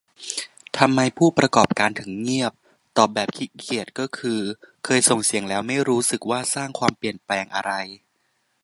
[0.77, 2.53] ทำไม "ผู้ประกอบการ" ถึงเงียบ
[2.97, 4.39] ตอบแบบขี้เกียจก็คือ
[4.85, 7.71] เคยส่งเสียงแล้วไม่รู้สึกว่าสร้างความเปลี่ยนแปลงอะไร